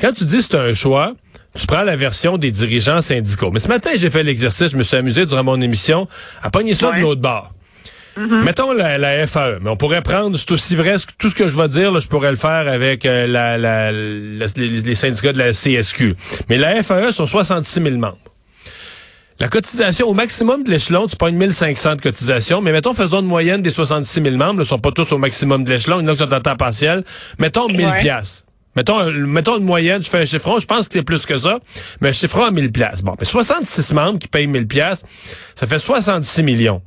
quand 0.00 0.12
tu 0.12 0.24
dis 0.24 0.42
c'est 0.42 0.54
un 0.56 0.74
choix, 0.74 1.12
tu 1.56 1.66
prends 1.66 1.82
la 1.84 1.94
version 1.96 2.38
des 2.38 2.50
dirigeants 2.50 3.00
syndicaux. 3.00 3.50
Mais 3.52 3.60
ce 3.60 3.68
matin, 3.68 3.90
j'ai 3.94 4.10
fait 4.10 4.22
l'exercice, 4.24 4.70
je 4.72 4.76
me 4.76 4.82
suis 4.82 4.96
amusé 4.96 5.24
durant 5.26 5.44
mon 5.44 5.60
émission 5.60 6.08
à 6.42 6.50
pogner 6.50 6.74
ça 6.74 6.88
de 6.88 6.96
Ouais. 6.96 7.00
l'autre 7.02 7.20
bord. 7.20 7.52
Mm-hmm. 8.18 8.42
Mettons 8.44 8.72
la, 8.72 8.98
la 8.98 9.26
FAE, 9.26 9.58
mais 9.60 9.70
on 9.70 9.76
pourrait 9.76 10.02
prendre, 10.02 10.36
c'est 10.38 10.50
aussi 10.50 10.74
vrai, 10.74 10.96
tout 11.18 11.28
ce 11.30 11.34
que 11.34 11.46
je 11.48 11.56
vais 11.56 11.68
dire, 11.68 11.92
là, 11.92 12.00
je 12.00 12.08
pourrais 12.08 12.30
le 12.30 12.36
faire 12.36 12.66
avec 12.68 13.06
euh, 13.06 13.26
la, 13.26 13.56
la- 13.58 13.92
les, 13.92 14.46
les 14.56 14.94
syndicats 14.94 15.32
de 15.32 15.38
la 15.38 15.52
CSQ. 15.52 16.16
Mais 16.48 16.58
la 16.58 16.82
FAE 16.82 17.12
sont 17.12 17.26
66 17.26 17.80
000 17.82 17.96
membres. 17.96 18.18
La 19.40 19.46
cotisation, 19.48 20.08
au 20.08 20.14
maximum 20.14 20.64
de 20.64 20.70
l'échelon, 20.70 21.06
tu 21.06 21.16
pognes 21.16 21.36
1500 21.36 21.96
de 21.96 22.00
cotisation, 22.00 22.60
mais 22.60 22.72
mettons, 22.72 22.92
faisons 22.92 23.20
une 23.20 23.26
moyenne 23.26 23.62
des 23.62 23.70
66 23.70 24.20
000 24.22 24.36
membres, 24.36 24.58
ne 24.60 24.64
sont 24.64 24.80
pas 24.80 24.90
tous 24.90 25.12
au 25.12 25.18
maximum 25.18 25.62
de 25.62 25.70
l'échelon, 25.70 26.00
il 26.00 26.06
y 26.06 26.06
en 26.06 26.12
a 26.12 26.16
qui 26.16 26.22
sont 26.28 26.40
temps 26.40 26.56
partiel. 26.56 27.04
Mettons 27.38 27.68
1000 27.68 27.86
Ouais. 27.86 28.00
piastres. 28.00 28.44
Mettons, 28.74 28.98
un- 28.98 29.10
mettons 29.12 29.56
une 29.58 29.64
moyenne, 29.64 30.02
je 30.02 30.10
fais 30.10 30.18
un 30.22 30.24
chiffron, 30.26 30.58
je 30.58 30.66
pense 30.66 30.88
que 30.88 30.94
c'est 30.94 31.02
plus 31.02 31.24
que 31.24 31.38
ça, 31.38 31.60
mais 32.00 32.08
un 32.08 32.12
chiffron 32.12 32.44
à 32.44 32.50
1000 32.50 32.72
piastres. 32.72 33.02
Bon, 33.04 33.14
mais 33.18 33.24
66 33.24 33.92
membres 33.92 34.18
qui 34.18 34.26
payent 34.28 34.46
1000 34.48 34.66
piastres, 34.66 35.06
ça 35.54 35.68
fait 35.68 35.78
66 35.78 36.42
millions. 36.42 36.82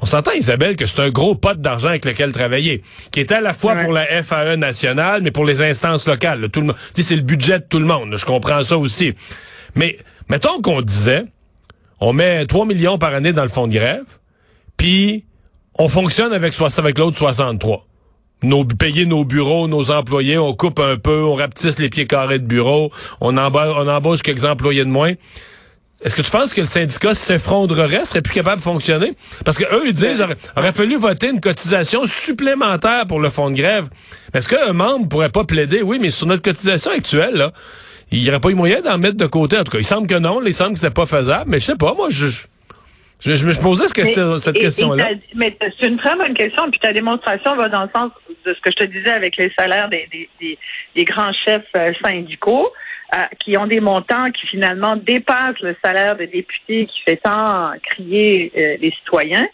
On 0.00 0.06
s'entend, 0.06 0.32
Isabelle, 0.32 0.76
que 0.76 0.86
c'est 0.86 1.00
un 1.00 1.10
gros 1.10 1.34
pot 1.34 1.58
d'argent 1.60 1.88
avec 1.88 2.04
lequel 2.04 2.32
travailler, 2.32 2.82
qui 3.10 3.20
est 3.20 3.32
à 3.32 3.40
la 3.40 3.54
fois 3.54 3.74
Ouais. 3.74 3.84
pour 3.84 3.92
la 3.92 4.06
FAE 4.22 4.56
nationale, 4.56 5.20
mais 5.22 5.30
pour 5.30 5.44
les 5.44 5.62
instances 5.62 6.06
locales. 6.06 6.40
là. 6.40 6.48
Tout 6.48 6.60
le 6.60 6.66
monde, 6.68 6.76
c'est 6.94 7.16
le 7.16 7.22
budget 7.22 7.58
de 7.60 7.64
tout 7.68 7.78
le 7.78 7.84
monde. 7.86 8.16
Je 8.16 8.24
comprends 8.24 8.64
ça 8.64 8.78
aussi. 8.78 9.14
Mais 9.74 9.96
mettons 10.28 10.60
qu'on 10.62 10.80
disait, 10.82 11.24
on 12.00 12.12
met 12.12 12.46
3 12.46 12.66
millions 12.66 12.98
par 12.98 13.14
année 13.14 13.32
dans 13.32 13.42
le 13.42 13.48
fonds 13.48 13.66
de 13.66 13.72
grève, 13.74 14.04
puis 14.76 15.24
on 15.78 15.88
fonctionne 15.88 16.32
avec, 16.32 16.54
avec 16.78 16.98
l'autre 16.98 17.16
63. 17.18 17.86
Nos, 18.42 18.64
payer 18.66 19.06
nos 19.06 19.24
bureaux, 19.24 19.66
nos 19.66 19.90
employés, 19.90 20.36
on 20.36 20.54
coupe 20.54 20.78
un 20.78 20.96
peu, 20.98 21.22
on 21.24 21.34
rapetisse 21.34 21.78
les 21.78 21.88
pieds 21.88 22.06
carrés 22.06 22.38
de 22.38 22.44
bureau, 22.46 22.90
on 23.20 23.36
embauche, 23.38 23.74
on 23.78 23.88
embauche 23.88 24.20
quelques 24.22 24.44
employés 24.44 24.84
de 24.84 24.90
moins. 24.90 25.14
Est-ce 26.02 26.14
que 26.14 26.22
tu 26.22 26.30
penses 26.30 26.52
que 26.52 26.60
le 26.60 26.66
syndicat 26.66 27.14
s'effondrerait, 27.14 28.04
serait 28.04 28.20
plus 28.20 28.34
capable 28.34 28.58
de 28.58 28.62
fonctionner? 28.62 29.14
Parce 29.44 29.56
que 29.56 29.64
eux, 29.64 29.84
ils 29.86 29.94
disent, 29.94 30.20
aurait, 30.20 30.36
aurait 30.56 30.72
fallu 30.72 30.96
voter 30.96 31.30
une 31.30 31.40
cotisation 31.40 32.04
supplémentaire 32.04 33.06
pour 33.06 33.18
le 33.18 33.30
fonds 33.30 33.50
de 33.50 33.56
grève. 33.56 33.88
Mais 34.32 34.40
Est-ce 34.40 34.48
qu'un 34.48 34.74
membre 34.74 35.08
pourrait 35.08 35.30
pas 35.30 35.44
plaider? 35.44 35.80
Oui, 35.82 35.98
mais 36.00 36.10
sur 36.10 36.26
notre 36.26 36.42
cotisation 36.42 36.90
actuelle, 36.90 37.34
là, 37.34 37.52
il 38.10 38.22
n'y 38.22 38.28
aurait 38.28 38.40
pas 38.40 38.50
eu 38.50 38.54
moyen 38.54 38.82
d'en 38.82 38.98
mettre 38.98 39.16
de 39.16 39.26
côté. 39.26 39.58
En 39.58 39.64
tout 39.64 39.72
cas, 39.72 39.78
il 39.78 39.86
semble 39.86 40.06
que 40.06 40.18
non. 40.18 40.40
Il 40.44 40.52
semble 40.52 40.74
que 40.74 40.80
c'était 40.80 40.92
pas 40.92 41.06
faisable. 41.06 41.50
Mais 41.50 41.60
je 41.60 41.64
sais 41.64 41.76
pas, 41.76 41.94
moi, 41.94 42.08
je, 42.10 42.26
je, 43.20 43.34
je 43.34 43.44
me 43.46 43.54
posais 43.54 43.88
ce 43.88 43.94
question- 43.94 44.38
cette 44.38 44.56
et- 44.56 44.60
et 44.60 44.62
question-là. 44.62 45.08
Mais 45.34 45.56
c'est 45.80 45.88
une 45.88 45.96
très 45.98 46.16
bonne 46.16 46.34
question. 46.34 46.70
Puis 46.70 46.80
ta 46.80 46.92
démonstration 46.92 47.56
va 47.56 47.68
dans 47.68 47.82
le 47.84 47.88
sens 47.94 48.10
de 48.44 48.54
ce 48.54 48.60
que 48.60 48.70
je 48.70 48.76
te 48.76 48.84
disais 48.84 49.10
avec 49.10 49.36
les 49.36 49.50
salaires 49.58 49.88
des, 49.88 50.08
des, 50.12 50.28
des, 50.40 50.58
des 50.94 51.04
grands 51.04 51.32
chefs 51.32 51.64
euh, 51.76 51.92
syndicaux 52.04 52.70
euh, 53.14 53.18
qui 53.38 53.56
ont 53.56 53.66
des 53.66 53.80
montants 53.80 54.30
qui 54.30 54.46
finalement 54.46 54.96
dépassent 54.96 55.60
le 55.60 55.74
salaire 55.84 56.16
des 56.16 56.26
députés 56.26 56.86
qui 56.86 57.02
fait 57.02 57.16
tant 57.16 57.70
crier 57.82 58.52
euh, 58.56 58.76
les 58.80 58.90
citoyens. 58.90 59.46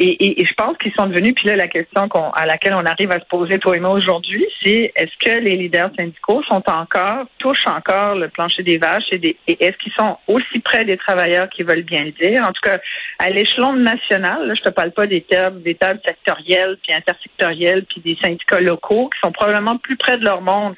Et, 0.00 0.10
et- 0.24 0.40
et 0.40 0.44
je 0.44 0.54
pense 0.54 0.78
qu'ils 0.78 0.92
sont 0.94 1.06
devenus, 1.08 1.34
puis 1.34 1.48
là, 1.48 1.56
la 1.56 1.66
question 1.66 2.08
qu'on- 2.08 2.30
à 2.30 2.46
laquelle 2.46 2.74
on 2.74 2.86
arrive 2.86 3.10
à 3.10 3.18
se 3.18 3.24
poser, 3.24 3.58
toi 3.58 3.76
et 3.76 3.80
moi, 3.80 3.90
aujourd'hui, 3.90 4.46
c'est 4.62 4.92
est-ce 4.94 5.16
que 5.18 5.40
les 5.40 5.56
leaders 5.56 5.90
syndicaux 5.98 6.40
sont 6.44 6.62
encore, 6.68 7.26
touchent 7.38 7.66
encore 7.66 8.14
le 8.14 8.28
plancher 8.28 8.62
des 8.62 8.78
vaches 8.78 9.12
et, 9.12 9.18
des- 9.18 9.36
et 9.48 9.56
est-ce 9.64 9.76
qu'ils 9.78 9.92
sont 9.92 10.16
aussi 10.28 10.60
près 10.60 10.84
des 10.84 10.96
travailleurs 10.96 11.48
qui 11.48 11.64
veulent 11.64 11.82
bien 11.82 12.04
le 12.04 12.12
dire? 12.12 12.44
En 12.44 12.52
tout 12.52 12.60
cas, 12.62 12.78
à 13.18 13.30
l'échelon 13.30 13.72
national, 13.72 14.46
là, 14.46 14.54
je 14.54 14.62
te 14.62 14.68
parle 14.68 14.92
pas 14.92 15.08
des 15.08 15.20
tables, 15.22 15.62
des 15.62 15.74
tables 15.74 16.00
sectorielles, 16.04 16.76
puis 16.80 16.92
intersectorielles, 16.92 17.84
puis 17.84 18.00
des 18.00 18.16
syndicats 18.22 18.60
locaux 18.60 19.10
qui 19.12 19.18
sont 19.18 19.32
probablement 19.32 19.78
plus 19.78 19.96
près 19.96 20.16
de 20.16 20.24
leur 20.24 20.42
monde 20.42 20.74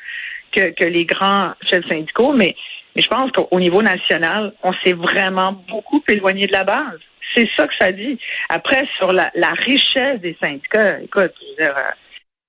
que, 0.50 0.70
que 0.70 0.84
les 0.84 1.05
grands 1.05 1.52
chefs 1.62 1.87
syndicaux, 1.87 2.32
mais, 2.32 2.56
mais 2.96 3.02
je 3.02 3.08
pense 3.08 3.31
qu'au 3.32 3.61
niveau 3.61 3.82
national, 3.82 4.55
on 4.62 4.73
s'est 4.82 4.94
vraiment 4.94 5.52
beaucoup 5.69 6.02
éloigné 6.08 6.46
de 6.46 6.52
la 6.52 6.64
base. 6.64 6.99
C'est 7.34 7.49
ça 7.56 7.67
que 7.67 7.75
ça 7.75 7.93
dit. 7.93 8.19
Après, 8.49 8.87
sur 8.96 9.12
la, 9.12 9.31
la 9.34 9.52
richesse 9.52 10.20
des 10.20 10.37
syndicats, 10.43 11.00
écoute, 11.00 11.32
je 11.40 11.46
veux 11.64 11.69
dire, 11.69 11.76
euh, 11.76 11.90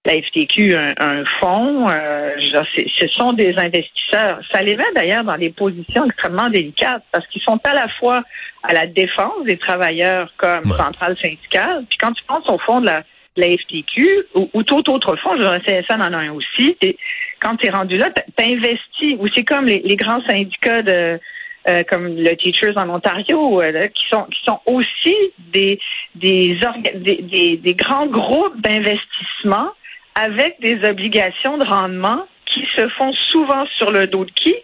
la 0.03 0.19
FTQ, 0.19 0.75
un, 0.75 0.93
un 0.97 1.23
fonds, 1.25 1.87
euh, 1.87 2.31
ce 2.39 3.07
sont 3.07 3.33
des 3.33 3.55
investisseurs. 3.59 4.39
Ça 4.51 4.63
les 4.63 4.75
met 4.75 4.91
d'ailleurs 4.95 5.23
dans 5.23 5.37
des 5.37 5.51
positions 5.51 6.05
extrêmement 6.05 6.49
délicates 6.49 7.03
parce 7.11 7.27
qu'ils 7.27 7.43
sont 7.43 7.59
à 7.63 7.73
la 7.75 7.87
fois 7.87 8.23
à 8.63 8.73
la 8.73 8.87
défense 8.87 9.43
des 9.45 9.57
travailleurs 9.57 10.33
comme 10.37 10.71
Ouais. 10.71 10.77
centrale 10.77 11.15
syndicale, 11.19 11.85
puis 11.87 11.97
quand 11.99 12.13
tu 12.13 12.23
penses 12.23 12.49
au 12.49 12.57
fond 12.57 12.81
de 12.81 12.87
la, 12.87 13.01
de 13.35 13.41
la 13.41 13.55
FTQ 13.57 14.07
ou, 14.33 14.49
ou 14.53 14.63
tout 14.63 14.89
autre 14.89 15.15
fonds, 15.17 15.35
je 15.35 15.41
dirais 15.43 15.61
CSN 15.61 16.01
en 16.01 16.13
a 16.13 16.17
un 16.17 16.31
aussi, 16.31 16.75
t'es- 16.81 16.97
quand 17.39 17.57
tu 17.57 17.67
es 17.67 17.69
rendu 17.69 17.97
là, 17.97 18.09
tu 18.09 18.43
investi, 18.43 19.17
ou 19.19 19.27
c'est 19.27 19.43
comme 19.43 19.65
les, 19.67 19.81
les 19.85 19.95
grands 19.95 20.23
syndicats 20.25 20.81
de 20.81 21.19
euh, 21.67 21.83
comme 21.83 22.07
le 22.07 22.35
Teachers 22.35 22.77
en 22.77 22.89
Ontario, 22.89 23.61
euh, 23.61 23.87
qui 23.87 24.07
sont 24.07 24.23
qui 24.25 24.43
sont 24.43 24.59
aussi 24.65 25.15
des 25.37 25.79
des, 26.15 26.57
des, 26.95 27.57
des, 27.57 27.75
grands 27.75 28.07
groupes 28.07 28.59
d'investissement 28.61 29.71
avec 30.15 30.59
des 30.59 30.83
obligations 30.87 31.57
de 31.57 31.65
rendement 31.65 32.25
qui 32.45 32.65
se 32.65 32.87
font 32.89 33.13
souvent 33.13 33.65
sur 33.67 33.91
le 33.91 34.07
dos 34.07 34.25
de 34.25 34.31
qui? 34.31 34.55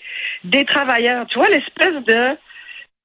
Des 0.43 0.65
travailleurs. 0.65 1.25
Tu 1.27 1.37
vois 1.37 1.49
l'espèce 1.49 2.03
de 2.05 2.37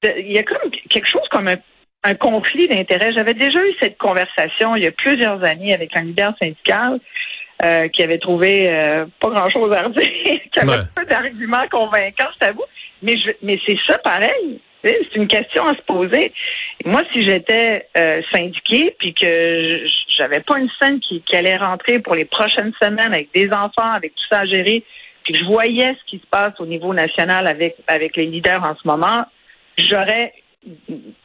de- 0.02 0.18
il 0.18 0.32
y 0.32 0.38
a 0.38 0.42
comme 0.42 0.70
quelque 0.88 1.06
chose 1.06 1.28
comme 1.30 1.48
un, 1.48 1.58
un 2.02 2.14
conflit 2.14 2.68
d'intérêts. 2.68 3.12
J'avais 3.12 3.34
déjà 3.34 3.64
eu 3.64 3.74
cette 3.78 3.98
conversation 3.98 4.74
il 4.74 4.82
y 4.82 4.86
a 4.86 4.92
plusieurs 4.92 5.44
années 5.44 5.74
avec 5.74 5.94
un 5.96 6.02
leader 6.02 6.34
syndical 6.40 6.98
euh, 7.64 7.88
qui 7.88 8.02
avait 8.02 8.18
trouvé 8.18 8.68
euh, 8.70 9.06
pas 9.20 9.30
grand-chose 9.30 9.72
à 9.72 9.82
redire, 9.82 10.02
qui 10.52 10.58
avait 10.60 10.70
Ouais. 10.72 10.84
pas 10.94 11.04
d'arguments 11.04 11.66
convaincants, 11.70 12.28
je 12.34 12.38
t'avoue. 12.38 12.64
Mais, 13.02 13.16
je, 13.16 13.30
mais 13.42 13.58
c'est 13.64 13.78
ça 13.86 13.98
pareil. 13.98 14.60
C'est 14.84 15.14
une 15.14 15.28
question 15.28 15.64
à 15.68 15.74
se 15.76 15.82
poser. 15.82 16.32
Moi, 16.84 17.02
si 17.12 17.22
j'étais 17.22 17.86
euh, 17.96 18.20
syndiquée, 18.32 18.96
puis 18.98 19.14
que 19.14 19.26
je- 19.84 20.04
j'avais 20.08 20.40
pas 20.40 20.58
une 20.58 20.68
scène 20.80 20.98
qui, 20.98 21.20
qui 21.22 21.36
allait 21.36 21.56
rentrer 21.56 22.00
pour 22.00 22.16
les 22.16 22.24
prochaines 22.24 22.72
semaines 22.82 23.12
avec 23.14 23.28
des 23.32 23.48
enfants, 23.52 23.92
avec 23.94 24.16
tout 24.16 24.24
ça 24.28 24.40
à 24.40 24.44
gérer, 24.44 24.82
puis 25.22 25.34
que 25.34 25.38
je 25.38 25.44
voyais 25.44 25.94
ce 26.00 26.04
qui 26.10 26.18
se 26.18 26.26
passe 26.28 26.54
au 26.58 26.66
niveau 26.66 26.92
national 26.94 27.46
avec 27.46 27.76
avec 27.86 28.16
les 28.16 28.26
leaders 28.26 28.64
en 28.64 28.74
ce 28.74 28.86
moment, 28.88 29.24
j'aurais 29.78 30.32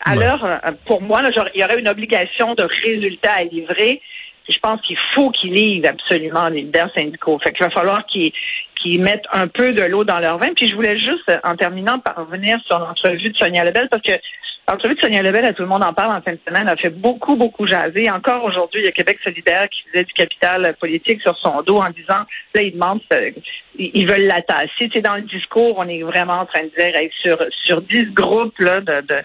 alors 0.06 0.46
euh, 0.46 0.58
pour 0.86 1.02
moi, 1.02 1.22
là, 1.22 1.30
il 1.54 1.60
y 1.62 1.64
aurait 1.64 1.80
une 1.80 1.88
obligation 1.88 2.54
de 2.56 2.64
résultat 2.64 3.34
à 3.34 3.44
livrer. 3.44 4.02
Je 4.50 4.60
pense 4.60 4.82
qu'il 4.82 4.98
faut 4.98 5.30
qu'ils 5.30 5.54
livrent 5.54 5.90
absolument 5.90 6.48
les 6.50 6.62
leaders 6.62 6.90
syndicaux. 6.96 7.38
Fait 7.40 7.52
qu'il 7.52 7.66
va 7.66 7.70
falloir 7.70 8.06
qu'ils 8.06 8.32
qui 8.76 8.98
mettent 8.98 9.28
un 9.34 9.48
peu 9.48 9.74
de 9.74 9.82
l'eau 9.82 10.04
dans 10.04 10.20
leur 10.20 10.38
vin. 10.38 10.54
Puis 10.56 10.68
je 10.68 10.76
voulais 10.76 10.98
juste, 10.98 11.32
en 11.44 11.56
terminant, 11.56 12.00
par 12.00 12.16
revenir 12.16 12.60
sur 12.66 12.80
l'entrevue 12.80 13.30
de 13.30 13.38
Sonia 13.38 13.64
Lebel, 13.64 13.90
parce 13.90 14.04
que 14.04 14.14
l'entrevue 14.68 14.96
de 14.96 15.00
Sonia 15.00 15.22
Lebel, 15.22 15.46
à 15.46 15.54
tout 15.54 15.64
le 15.64 15.68
monde 15.68 15.84
en 15.84 15.94
parle 15.94 16.16
en 16.18 16.22
fin 16.22 16.34
de 16.34 16.40
semaine, 16.46 16.68
a 16.68 16.76
fait 16.76 16.90
beaucoup, 16.90 17.36
beaucoup 17.36 17.66
jaser. 17.66 18.10
Encore 18.10 18.44
aujourd'hui, 18.44 18.82
il 18.82 18.86
y 18.86 18.88
a 18.88 18.92
Québec 18.92 19.20
solidaire 19.24 19.70
qui 19.70 19.84
faisait 19.84 20.04
du 20.04 20.14
capital 20.14 20.76
politique 20.80 21.22
sur 21.22 21.38
son 21.38 21.62
dos 21.62 21.78
en 21.78 21.90
disant, 21.90 22.24
là, 22.54 22.62
ils 22.62 22.74
demandent, 22.74 23.02
euh, 23.14 23.32
ils 23.78 24.08
veulent 24.08 24.28
la 24.28 24.42
tasser. 24.42 24.90
Tu 24.90 25.02
dans 25.02 25.16
le 25.16 25.22
discours, 25.22 25.76
on 25.78 25.88
est 25.88 26.02
vraiment 26.02 26.40
en 26.40 26.46
train 26.46 26.64
de 26.64 26.72
dire, 26.78 26.94
sur, 27.12 27.38
sur 27.52 27.82
10 27.82 28.12
groupes 28.12 28.60
là, 28.60 28.82
de, 28.82 29.02
de 29.02 29.16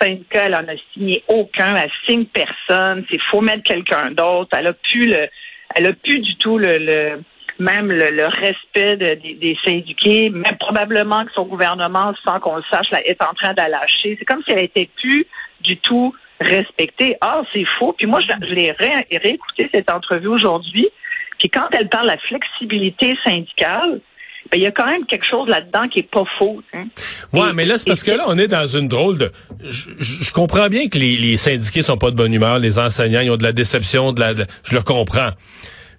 syndicats, 0.00 0.46
elle 0.46 0.54
en 0.54 0.68
a 0.68 0.76
signé 0.92 1.22
aucun, 1.28 1.76
elle 1.76 1.90
signe 2.06 2.24
personne, 2.24 3.04
c'est 3.10 3.18
faut 3.18 3.40
mettre 3.40 3.62
quelqu'un 3.62 4.10
d'autre, 4.10 4.56
elle 4.58 4.68
a 4.68 4.72
plus 4.72 5.06
le, 5.06 5.28
elle 5.74 5.86
a 5.86 5.92
plus 5.92 6.20
du 6.20 6.36
tout 6.36 6.58
le 6.58 7.20
même 7.60 7.92
le, 7.92 8.26
respect 8.26 8.96
des 8.96 9.58
syndiqués, 9.62 10.30
même 10.30 10.56
probablement 10.58 11.24
que 11.24 11.32
son 11.32 11.44
gouvernement, 11.44 12.12
sans 12.24 12.40
qu'on 12.40 12.56
le 12.56 12.62
sache, 12.70 12.90
est 13.04 13.22
en 13.22 13.34
train 13.34 13.52
d'alâcher. 13.52 14.16
C'est 14.18 14.24
comme 14.24 14.42
si 14.44 14.52
elle 14.52 14.64
était 14.64 14.88
plus 14.96 15.26
du 15.60 15.76
tout 15.76 16.14
respectée. 16.40 17.16
Ah, 17.20 17.42
c'est 17.52 17.64
faux. 17.64 17.92
Puis 17.92 18.06
moi, 18.06 18.20
je, 18.20 18.54
l'ai 18.54 18.72
réécouté 18.72 19.68
cette 19.72 19.90
entrevue 19.90 20.28
aujourd'hui. 20.28 20.88
Puis 21.38 21.50
quand 21.50 21.68
elle 21.72 21.88
parle 21.88 22.06
de 22.06 22.12
la 22.12 22.18
flexibilité 22.18 23.16
syndicale, 23.22 24.00
ben, 24.50 24.58
il 24.58 24.62
y 24.62 24.66
a 24.66 24.70
quand 24.70 24.86
même 24.86 25.04
quelque 25.04 25.26
chose 25.26 25.48
là-dedans 25.48 25.86
qui 25.86 26.00
est 26.00 26.10
pas 26.10 26.24
faux. 26.38 26.62
Hein. 26.72 26.86
Ouais, 27.32 27.52
mais 27.54 27.66
là, 27.66 27.76
c'est 27.76 27.86
parce 27.86 28.02
que 28.02 28.10
là, 28.10 28.24
on 28.26 28.38
est 28.38 28.48
dans 28.48 28.66
une 28.66 28.88
drôle 28.88 29.18
de. 29.18 29.30
Je, 29.60 30.32
comprends 30.32 30.68
bien 30.68 30.88
que 30.88 30.98
les, 30.98 31.16
les, 31.18 31.36
syndiqués 31.36 31.82
sont 31.82 31.98
pas 31.98 32.10
de 32.10 32.16
bonne 32.16 32.32
humeur, 32.32 32.58
les 32.58 32.78
enseignants, 32.78 33.20
ils 33.20 33.30
ont 33.30 33.36
de 33.36 33.42
la 33.42 33.52
déception, 33.52 34.12
de 34.12 34.20
la. 34.20 34.34
je 34.64 34.74
le 34.74 34.80
comprends. 34.80 35.30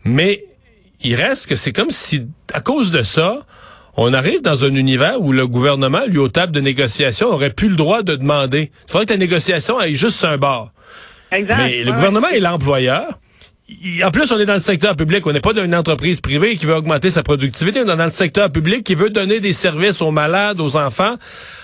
Mais 0.03 0.43
il 1.03 1.15
reste 1.15 1.47
que 1.47 1.55
c'est 1.55 1.71
comme 1.71 1.91
si, 1.91 2.27
à 2.53 2.61
cause 2.61 2.91
de 2.91 3.03
ça, 3.03 3.39
on 3.97 4.13
arrive 4.13 4.41
dans 4.41 4.63
un 4.63 4.75
univers 4.75 5.21
où 5.21 5.31
le 5.31 5.47
gouvernement, 5.47 6.01
lui, 6.07 6.17
aux 6.17 6.29
tables 6.29 6.53
de 6.53 6.61
négociation, 6.61 7.27
aurait 7.27 7.49
plus 7.49 7.69
le 7.69 7.75
droit 7.75 8.03
de 8.03 8.15
demander. 8.15 8.71
Il 8.87 8.91
faudrait 8.91 9.05
que 9.05 9.13
la 9.13 9.19
négociation 9.19 9.77
aille 9.77 9.95
juste 9.95 10.17
sur 10.17 10.29
un 10.29 10.37
bord. 10.37 10.71
Exact. 11.31 11.57
Mais 11.57 11.83
le 11.83 11.91
gouvernement 11.91 12.29
est 12.29 12.39
l'employeur. 12.39 13.19
En 14.03 14.11
plus, 14.11 14.29
on 14.31 14.39
est 14.39 14.45
dans 14.45 14.55
le 14.55 14.59
secteur 14.59 14.97
public. 14.97 15.25
On 15.25 15.31
n'est 15.31 15.39
pas 15.39 15.53
dans 15.53 15.63
une 15.63 15.75
entreprise 15.75 16.19
privée 16.19 16.57
qui 16.57 16.65
veut 16.65 16.75
augmenter 16.75 17.09
sa 17.09 17.23
productivité. 17.23 17.79
On 17.79 17.83
est 17.83 17.95
dans 17.95 18.05
le 18.05 18.11
secteur 18.11 18.51
public 18.51 18.83
qui 18.83 18.95
veut 18.95 19.09
donner 19.09 19.39
des 19.39 19.53
services 19.53 20.01
aux 20.01 20.11
malades, 20.11 20.59
aux 20.59 20.75
enfants. 20.75 21.15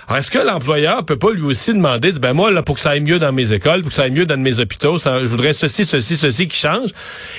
Alors, 0.07 0.19
est-ce 0.19 0.31
que 0.31 0.39
l'employeur 0.39 1.03
peut 1.05 1.17
pas 1.17 1.31
lui 1.31 1.43
aussi 1.43 1.73
demander, 1.73 2.13
ben 2.13 2.31
moi, 2.31 2.49
là, 2.49 2.63
pour 2.63 2.75
que 2.75 2.81
ça 2.81 2.91
aille 2.91 3.01
mieux 3.01 3.19
dans 3.19 3.33
mes 3.33 3.51
écoles, 3.51 3.81
pour 3.81 3.89
que 3.89 3.95
ça 3.95 4.03
aille 4.03 4.11
mieux 4.11 4.25
dans 4.25 4.37
mes 4.37 4.59
hôpitaux, 4.59 4.97
ça, 4.99 5.19
je 5.19 5.25
voudrais 5.25 5.51
ceci, 5.51 5.83
ceci, 5.83 6.15
ceci 6.15 6.47
qui 6.47 6.57
change? 6.57 6.91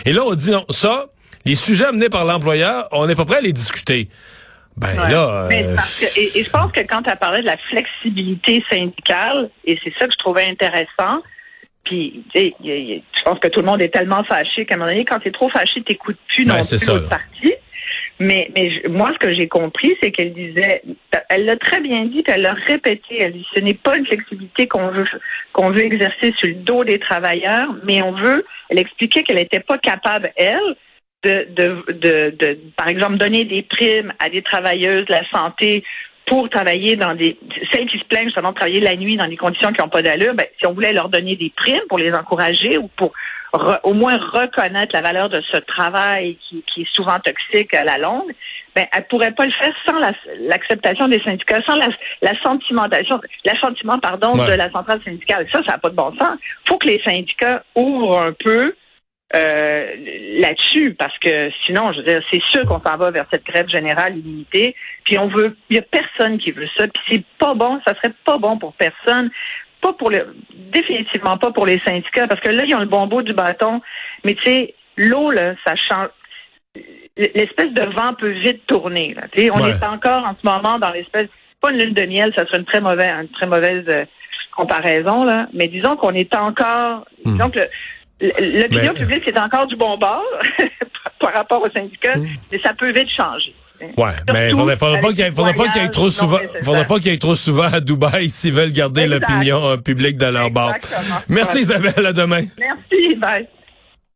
Et 0.04 0.12
là, 0.12 0.22
on 0.26 0.34
dit 0.34 0.50
non, 0.50 0.66
ça, 0.68 1.06
les 1.48 1.54
sujets 1.54 1.86
amenés 1.86 2.10
par 2.10 2.26
l'employeur, 2.26 2.88
on 2.92 3.06
n'est 3.06 3.14
pas 3.14 3.24
prêt 3.24 3.38
à 3.38 3.40
les 3.40 3.54
discuter. 3.54 4.08
Ben 4.76 4.94
là. 4.94 5.48
Euh, 5.50 5.76
et, 6.16 6.44
je 6.44 6.50
pense 6.50 6.70
que 6.70 6.80
quand 6.80 7.02
tu 7.02 7.10
as 7.10 7.16
parlé 7.16 7.40
de 7.40 7.46
la 7.46 7.56
flexibilité 7.56 8.62
syndicale, 8.70 9.50
et 9.64 9.78
c'est 9.82 9.92
ça 9.98 10.06
que 10.06 10.12
je 10.12 10.18
trouvais 10.18 10.44
intéressant, 10.44 11.22
puis 11.84 12.22
je 12.34 13.22
pense 13.24 13.38
que 13.38 13.48
tout 13.48 13.60
le 13.60 13.66
monde 13.66 13.80
est 13.80 13.88
tellement 13.88 14.22
fâché 14.24 14.66
qu'à 14.66 14.74
un 14.74 14.78
moment 14.78 14.90
donné, 14.90 15.04
quand 15.06 15.20
tu 15.20 15.28
es 15.28 15.32
trop 15.32 15.48
fâché, 15.48 15.82
tu 15.82 15.92
n'écoutes 15.92 16.18
plus 16.28 16.44
non 16.44 16.62
plus 16.62 16.86
l'autre 16.86 17.08
partie. 17.08 17.54
Mais, 18.20 18.50
mais 18.54 18.82
moi, 18.88 19.12
ce 19.14 19.18
que 19.18 19.32
j'ai 19.32 19.48
compris, 19.48 19.96
c'est 20.02 20.10
qu'elle 20.10 20.34
disait, 20.34 20.82
elle 21.28 21.44
l'a 21.46 21.56
très 21.56 21.80
bien 21.80 22.04
dit, 22.04 22.22
elle 22.26 22.42
l'a 22.42 22.52
répété, 22.52 23.20
elle 23.20 23.32
dit, 23.32 23.46
ce 23.54 23.60
n'est 23.60 23.74
pas 23.74 23.96
une 23.96 24.04
flexibilité 24.04 24.66
qu'on 24.66 24.88
veut 24.88 25.06
qu'on 25.52 25.70
veut 25.70 25.84
exercer 25.84 26.32
sur 26.36 26.48
le 26.48 26.54
dos 26.54 26.84
des 26.84 26.98
travailleurs, 26.98 27.74
mais 27.84 28.02
on 28.02 28.12
veut, 28.12 28.44
elle 28.68 28.78
expliquait 28.78 29.22
qu'elle 29.22 29.36
n'était 29.36 29.60
pas 29.60 29.78
capable, 29.78 30.32
elle, 30.36 30.76
de, 31.24 31.48
de, 31.50 32.30
de, 32.38 32.58
par 32.76 32.88
exemple, 32.88 33.18
donner 33.18 33.44
des 33.44 33.62
primes 33.62 34.12
à 34.18 34.28
des 34.28 34.42
travailleuses 34.42 35.06
de 35.06 35.12
la 35.12 35.24
santé 35.24 35.84
pour 36.26 36.48
travailler 36.50 36.96
dans 36.96 37.14
des 37.14 37.38
celles 37.70 37.86
qui 37.86 37.98
se 37.98 38.04
plaignent 38.04 38.24
justement 38.24 38.50
de 38.50 38.54
travailler 38.54 38.80
la 38.80 38.96
nuit 38.96 39.16
dans 39.16 39.26
des 39.26 39.36
conditions 39.36 39.72
qui 39.72 39.80
n'ont 39.80 39.88
pas 39.88 40.02
d'allure, 40.02 40.34
ben, 40.34 40.46
si 40.58 40.66
on 40.66 40.74
voulait 40.74 40.92
leur 40.92 41.08
donner 41.08 41.36
des 41.36 41.50
primes 41.56 41.80
pour 41.88 41.98
les 41.98 42.12
encourager 42.12 42.76
ou 42.76 42.88
pour 42.88 43.12
au 43.82 43.94
moins 43.94 44.18
reconnaître 44.18 44.94
la 44.94 45.00
valeur 45.00 45.30
de 45.30 45.40
ce 45.40 45.56
travail 45.56 46.36
qui, 46.36 46.62
qui, 46.66 46.82
est 46.82 46.94
souvent 46.94 47.18
toxique 47.18 47.72
à 47.72 47.82
la 47.82 47.96
longue, 47.96 48.30
ben 48.76 48.86
elle 48.92 49.06
pourrait 49.06 49.32
pas 49.32 49.46
le 49.46 49.52
faire 49.52 49.72
sans 49.86 49.98
l'acceptation 50.40 51.08
des 51.08 51.20
syndicats, 51.20 51.62
sans 51.62 51.76
la, 51.76 51.88
la 52.20 52.36
sentimentation, 52.36 53.18
l'assentiment 53.46 53.98
pardon 53.98 54.36
de 54.36 54.52
la 54.52 54.70
centrale 54.70 55.00
syndicale. 55.02 55.46
Ça, 55.50 55.62
ça 55.64 55.72
n'a 55.72 55.78
pas 55.78 55.88
de 55.88 55.94
bon 55.94 56.14
sens. 56.18 56.36
Faut 56.66 56.76
que 56.76 56.88
les 56.88 57.00
syndicats 57.00 57.64
ouvrent 57.74 58.20
un 58.20 58.32
peu 58.32 58.74
euh, 59.34 59.94
là-dessus, 60.38 60.94
parce 60.94 61.18
que 61.18 61.50
sinon, 61.66 61.92
je 61.92 61.98
veux 61.98 62.04
dire, 62.04 62.22
c'est 62.30 62.42
sûr 62.42 62.64
qu'on 62.64 62.80
s'en 62.80 62.96
va 62.96 63.10
vers 63.10 63.26
cette 63.30 63.44
grève 63.44 63.68
générale 63.68 64.16
illimitée. 64.16 64.74
Puis 65.04 65.18
on 65.18 65.28
veut, 65.28 65.54
il 65.68 65.76
y 65.76 65.78
a 65.78 65.82
personne 65.82 66.38
qui 66.38 66.50
veut 66.50 66.68
ça. 66.74 66.88
Puis 66.88 67.02
c'est 67.06 67.24
pas 67.38 67.54
bon, 67.54 67.78
ça 67.86 67.94
serait 67.94 68.14
pas 68.24 68.38
bon 68.38 68.56
pour 68.56 68.72
personne. 68.72 69.30
Pas 69.82 69.92
pour 69.92 70.10
le, 70.10 70.34
définitivement 70.72 71.36
pas 71.36 71.50
pour 71.50 71.66
les 71.66 71.78
syndicats, 71.80 72.26
parce 72.26 72.40
que 72.40 72.48
là, 72.48 72.64
ils 72.64 72.74
ont 72.74 72.80
le 72.80 72.86
bon 72.86 73.06
bout 73.06 73.22
du 73.22 73.34
bâton. 73.34 73.82
Mais 74.24 74.34
tu 74.34 74.44
sais, 74.44 74.74
l'eau, 74.96 75.30
là, 75.30 75.54
ça 75.62 75.76
change. 75.76 76.08
L'espèce 77.16 77.72
de 77.72 77.82
vent 77.82 78.14
peut 78.14 78.30
vite 78.30 78.66
tourner. 78.66 79.14
Là. 79.14 79.22
On 79.52 79.66
est 79.66 79.84
encore 79.84 80.24
en 80.24 80.34
ce 80.40 80.46
moment 80.46 80.78
dans 80.78 80.92
l'espèce, 80.92 81.28
pas 81.60 81.70
une 81.70 81.78
lune 81.78 81.94
de 81.94 82.06
miel, 82.06 82.32
ça 82.34 82.46
serait 82.46 82.58
une 82.58 82.64
très 82.64 82.80
mauvaise, 82.80 83.12
une 83.20 83.28
très 83.28 83.46
mauvaise 83.46 83.84
euh, 83.88 84.04
comparaison, 84.52 85.24
là. 85.24 85.48
Mais 85.52 85.68
disons 85.68 85.96
qu'on 85.96 86.14
est 86.14 86.34
encore, 86.34 87.04
hmm. 87.24 87.32
disons 87.32 87.50
que 87.50 87.68
L'opinion 88.20 88.94
publique 88.94 89.28
est 89.28 89.38
encore 89.38 89.66
du 89.66 89.76
bon 89.76 89.96
bord 89.96 90.24
par 91.20 91.32
rapport 91.32 91.62
aux 91.62 91.70
syndicats, 91.70 92.16
hmm. 92.16 92.26
mais 92.50 92.58
ça 92.58 92.74
peut 92.74 92.90
vite 92.90 93.10
changer. 93.10 93.54
Ouais, 93.96 94.10
mais 94.32 94.50
il 94.50 94.56
ne 94.56 94.76
faudra 94.76 94.98
pas 94.98 95.12
qu'il 95.12 95.20
y, 95.20 95.84
ait 95.84 95.90
trop 95.90 96.10
souvent, 96.10 96.38
faudra 96.64 96.84
pas 96.84 96.96
qu'il 96.96 97.12
y 97.12 97.14
ait 97.14 97.18
trop 97.18 97.36
souvent 97.36 97.72
à 97.72 97.78
Dubaï 97.80 98.28
s'ils 98.28 98.52
veulent 98.52 98.72
garder 98.72 99.06
l'opinion 99.06 99.78
publique 99.78 100.16
de 100.18 100.26
leur 100.26 100.50
bord. 100.50 100.74
Merci 101.28 101.60
Isabelle, 101.60 102.04
à 102.04 102.12
demain. 102.12 102.42
Merci, 102.58 103.14
bye. 103.14 103.48